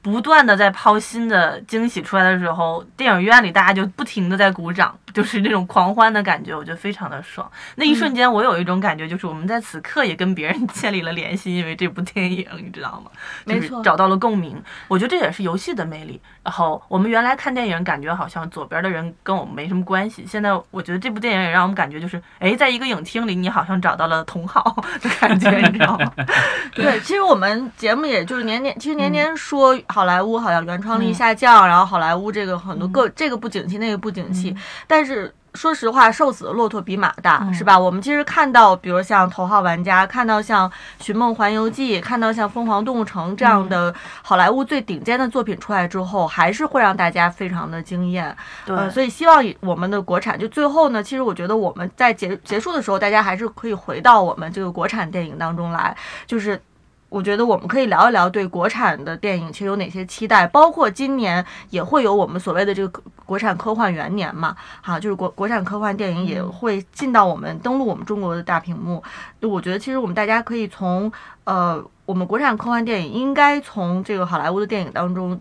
[0.00, 7.50] 不断的在抛新的惊喜出来的时候，电影院里大家就不停的在鼓掌，就是那种狂欢的感觉，我觉得非常的爽。
[7.74, 13.10] 那一瞬间，我有一种感觉，就是我们在此刻也跟别人建立了联系，因为这部电影，你知道吗？
[13.46, 14.62] 就是没错找到了共鸣。
[14.86, 16.20] 我觉得这也是游戏的魅力。
[16.44, 20.24] 然后我们原来看电影，感觉好像左边的人跟我们没什么关系。
[20.26, 26.10] 现在我觉得这部电影也让我们感觉就是，哎，在一个影厅里，你好像找到了同好的感觉，你知道吗？
[26.74, 35.34] 对，其实我们节目也就是年年，其实年年说好莱坞好像原创力嗯下降，然后好莱坞这个很多个、这个不景气，那个不景气，但是。
[35.54, 37.76] 说实话，瘦死的骆驼比马大，嗯是吧？
[37.76, 40.68] 我们其实看到，比如像《头号玩家》，看到像
[41.00, 48.36] 《寻梦环游记》，看到像《疯狂动物城》这样的好莱坞最顶尖的作品出来之后，还是会让大家非常的惊艳。
[48.66, 55.96] 对，呃，所以希望我们的国产，就最后呢，其实我觉得我们在结结束的时候，大家还是可以回到我们这个国产电影当中来，
[56.26, 56.60] 就是。
[57.08, 69.02] 我觉得我们可以聊一聊对国产的电影其实有哪些期待，包括今年也会有我们所谓的这个国产科幻元年嘛，哈、就是国国产科幻电影也会进到我们登陆我们中国的大屏幕。
[69.40, 71.10] 就我觉得其实我们大家可以从
[71.44, 75.40] 呃我们国产科幻电影应该从这个好莱坞的电影当中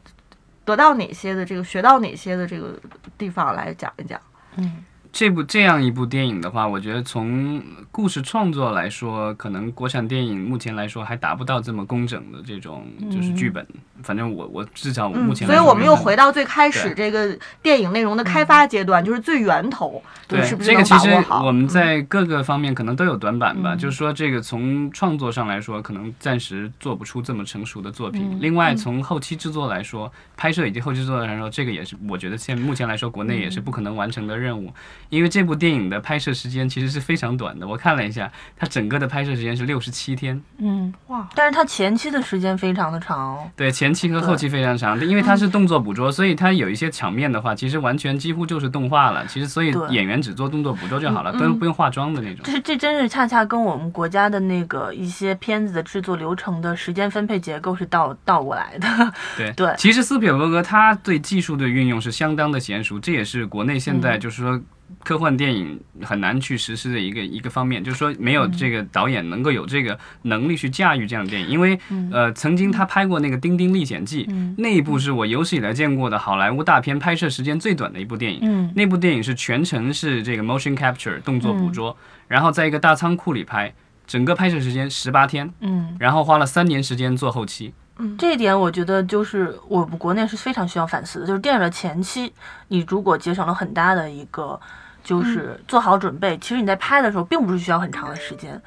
[0.64, 2.80] 得到哪些的这个学到哪些的这个
[3.18, 4.20] 地方来讲一讲。
[4.56, 4.84] 嗯，
[5.18, 7.60] 这部这样一部电影的话，我觉得从
[7.92, 13.66] 故事创作来说，可能国产电影目前来说还达不到这么工整的这种就是剧本。
[14.04, 21.10] 反正我我至少我目嗯，前所以我们又回到最开始这个电影内容的开发阶段，就是最源头，对是不是这个其实？
[21.44, 28.22] 我们在各个方面可能都有短板吧，嗯就是说这个从创作上来说，可能暂时做不出这么成熟的作品。
[28.34, 34.72] 嗯另外，从后期制作来说，拍摄以及后期制作来说，这个也是我觉得现目前来说国内也是不可能完成的任务，
[35.10, 37.68] 因为这部电影的拍摄时间其实是非常短的。
[37.68, 43.50] 我看了一下，它整个的拍摄时间是六十七天，嗯，哇，但是它前期的时间非常的长哦。
[43.56, 49.26] 对，前期和后期非常长，因为它是动作捕捉，所以它有一些场面的话，其实完全几乎就是动画了。
[49.28, 52.42] 其实所以演员只做动作捕捉就好了，嗯不用不用化妆的那种。
[52.44, 59.14] 这这真是恰恰跟我们国家的那个一些片子的制作流程的时间分配结构是倒倒过来的。
[59.38, 64.60] 对 对其实斯皮尔伯格他对技术的运用是相当的娴熟，这也是国内现嗯在就是说
[65.04, 71.78] 科幻电影很难去实施的一个一个方面，就是说没有这个导演能够有这个能力去驾驭这样的电影，因为
[72.12, 74.26] 呃，曾经他拍过那个《丁丁历险记》，
[74.58, 78.40] 那一部是我有史以来见过的好莱坞大片拍摄时间最短的一部电影。
[78.44, 78.72] 嗯。
[78.76, 81.96] 那部电影是全程是这个 motion capture 动作捕捉，
[82.28, 83.74] 然后在一个大仓库里拍，
[84.06, 87.74] 整个拍摄时间十八天，嗯，然后花了三年时间做后期。
[88.18, 92.32] 这一点我觉得就是我们国内是非常需要反思的，就是电影的前期，
[92.68, 94.60] 你如果节省了很大的一个，
[95.04, 98.62] 就是做好准备，其实你在拍的时候并不是需要很长的时间，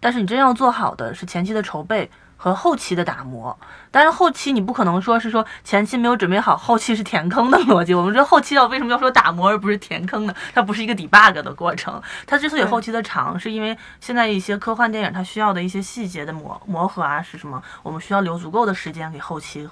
[0.00, 2.10] 但是你真要做好的是前期的筹备。
[2.38, 3.58] 和后期的打磨，
[3.90, 7.92] 但是后期你不可能说是说前期没有准备好，后期是填坑的逻辑。
[7.92, 10.34] 我们说后期要为什么要说打磨而不是填坑呢？
[10.54, 12.00] 它不是一个 debug 的过程。
[12.26, 17.60] 它之所以后期的长，是因为现在一些科幻电影它需要的一些细节的磨磨合啊是什么？
[17.82, 19.68] 我们需要留足够的时间给后期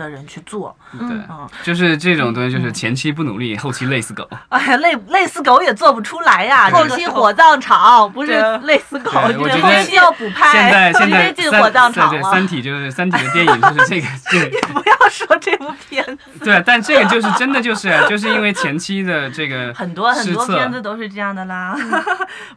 [0.00, 0.74] 的人去做。
[0.92, 4.28] 对，嗯就是这种东西，就是前期不努力，后期累死狗。
[4.48, 6.70] 哎呀，累累死狗也做不出来呀！
[6.70, 8.32] 后期火葬场不是
[8.64, 12.10] 累死狗，就是后期要补拍，现在现 在进火葬场了。
[12.10, 21.76] 对对三体就是三体的电影 就是这个，对不要说这部片子， 对，但这个就是真的就是就是因为前期的这个很多很多片子都是这样的啦。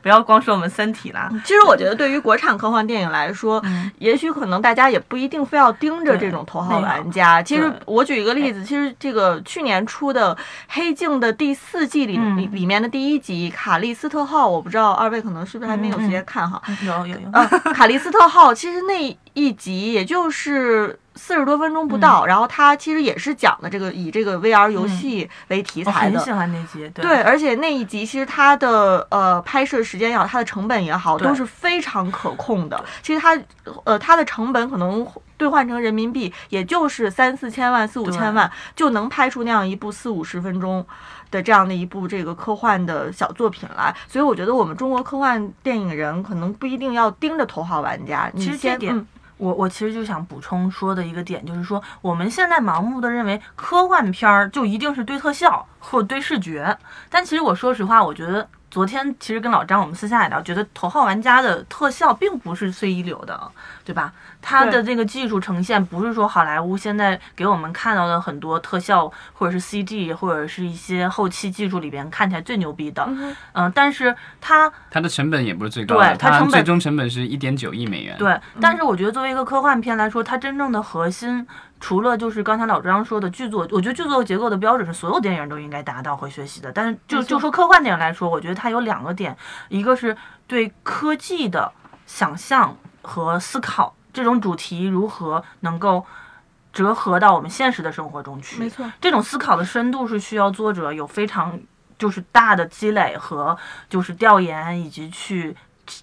[0.01, 7.32] 不要光说我们《三体》啦，其实我觉得，对于国产科幻电影来说，嗯也许可能大家也不一定非要盯着这种头号玩家。
[7.41, 10.35] 其实我举一个例子，其实这个去年出的
[10.67, 12.37] 《黑镜》的第四季里、嗯。
[12.37, 16.61] 里里面的第一集《卡利斯特号》，我不知道二位可能是不是还没有时间看哈。
[16.85, 26.17] 有有有，呃，卡利斯特号其实那一集也就是四十多分钟不到，然后它其实也是讲的这个以这个 VR 游戏为题材的。
[26.17, 32.83] 很喜欢那集，对对，而且那一集其实它的呃拍摄时间也好，它的成本也好，都是非常可控的。
[33.01, 33.37] 其实它
[33.83, 35.05] 呃它的成本可能
[35.37, 40.85] 兑换成人民币，也就是三四千万、四五千万就能拍出那样一部四五十分钟
[41.29, 43.93] 的这样的一部这个科幻的小作品来。
[44.07, 49.07] 所以我觉得我们中国科幻电影人可能不一定要盯着头号玩家，你其实这点
[49.43, 56.77] 我我其实就想补充说的一个点，就是说我们现在盲目的认为科幻片儿就一定是堆特效或堆视觉，
[57.09, 63.39] 但其实我说实话，我觉得昨天其实跟老张我们私下也聊，觉得《头号玩家》的特效并不是最一流的，
[63.85, 64.11] 对吧？
[64.41, 78.17] 它的这个技术呈现不是说好莱坞现在给我们看到的很多特效或者是 CG 或者是一些后期技术里边看起来最牛逼的，嗯嗯、但是它它的成本也不是最高的，对它成本最终成本是一点九亿美元。
[78.17, 81.45] 对，但是我觉得作为一个科幻片来说，它真正的核心，
[81.83, 86.71] 除了就是刚才老张说的剧作，我觉得剧作结构的标准是所有电影都应该达到和学习的。
[86.71, 89.35] 但是就就说科幻电影来说，我觉得它有两个点，
[89.67, 90.15] 一个是
[90.47, 91.69] 对科技的
[92.05, 96.05] 想象和思考，这种主题如何能够
[96.71, 98.61] 折合到我们现实的生活中去。
[98.61, 101.59] 没错，这种思考的深度是需要作者有非常
[101.99, 103.57] 就是大的积累和
[103.89, 105.53] 就是调研，以及去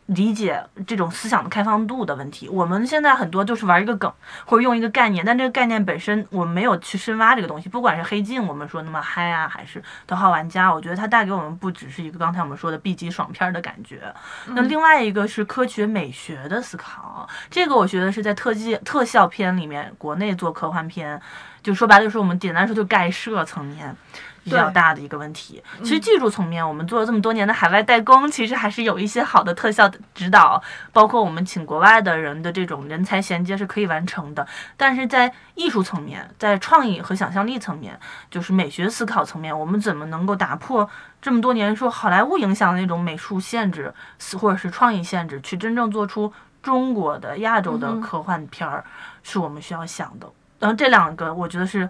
[0.07, 2.49] 理解这种思想的开放度的问题。
[2.49, 4.13] 我们现在很多就是玩一个梗，
[4.45, 7.69] 或者用一个概念，但这个概念本身我们没有去深挖这个东西。
[7.69, 14.13] 不管是黑镜，我们说那么嗨啊，还是头号玩家，我觉得它带给我们不只是一个刚才我们说的 B 级爽片的感觉。
[14.49, 21.21] 那另外一个是科学美学的思考，这个我觉得是在特技特效片里面，国内做科幻片，
[21.63, 23.97] 就说白了就是我们简单说就概设层面。
[24.45, 30.63] 比较大的一个问题，其实技术层面，我们做了这么多年的海外代工，其实还是有一些好的特效的指导，
[30.93, 34.47] 包括我们请国外的人的这种人才衔接是可以完成的。
[34.77, 37.99] 但是在艺术层面，在创意和想象力层面，
[38.31, 40.89] 就是美学思考层面，我们怎么能够打破
[41.21, 43.93] 这么多年受好莱坞影响的那种美术限制，
[44.39, 46.33] 或者是创意限制，去真正做出
[46.63, 48.85] 中国的、亚洲的科幻片儿，
[49.23, 50.27] 是我们需要想的。
[50.59, 51.89] 然后这两个，我觉得是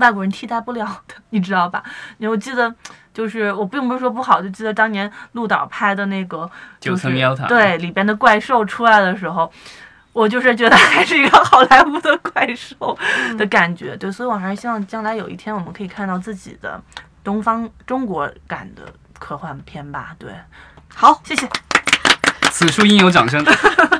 [0.00, 1.82] 外国人替代不了的， 你知道吧？
[2.18, 2.74] 因为我记得，
[3.14, 9.52] 就是我并不是说不好，就记得当年陆导拍的那个，九就是层妖塔对里边的怪兽出来的时候。
[10.12, 12.98] 我就是觉得还是一个好莱坞的怪兽
[13.38, 16.82] 的感觉，对，所以我还是希望将来有一天我们可以看到自己的
[17.22, 18.82] 东方中国感的
[19.20, 20.12] 科幻片吧。
[20.18, 20.34] 对，
[20.92, 21.48] 好，谢谢。
[22.50, 23.40] 此处应有掌声。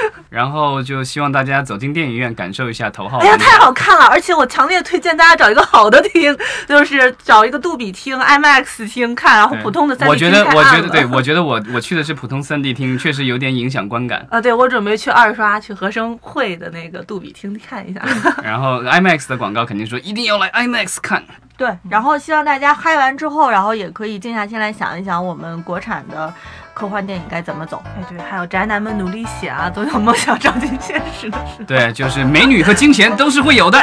[0.30, 4.06] 然后就希望大家走进电影院，感受一下头号哎呀，太好看了！
[4.06, 6.36] 而且我强烈推荐大家找一个好的厅，
[6.66, 14.26] 就是找一个杜比厅、IMAX 厅看，然后普通的三 D 我觉得，我觉得，对，我觉得我我去的是普通 3D 厅，确实有点影响观感。
[14.30, 18.00] 啊，对我准备去二刷去和生汇的那个杜比厅看一下。
[18.42, 21.22] 然后 IMAX 的广告肯定说一定要来 IMAX 看。
[21.54, 26.32] 对，然后希望大家嗨完之后，然后也可以静下心来想一想，我们国产的
[26.74, 27.82] 科幻电影该怎么走。
[27.96, 31.64] 哎，对，还有宅男们努力写啊， 总有梦想照进现实的时候。
[31.64, 33.78] 对，就是美女和金钱都是会有的。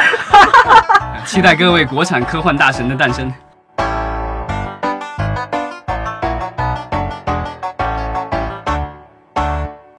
[1.24, 3.32] 期待各位国产科幻大神的诞生。